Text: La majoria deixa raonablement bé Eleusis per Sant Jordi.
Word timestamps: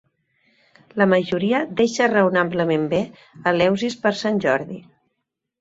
La 1.01 1.05
majoria 1.11 1.59
deixa 1.81 2.09
raonablement 2.13 2.89
bé 2.95 3.03
Eleusis 3.53 3.99
per 4.07 4.15
Sant 4.23 4.45
Jordi. 4.49 4.83